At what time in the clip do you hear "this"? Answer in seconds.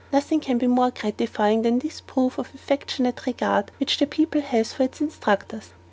1.77-2.01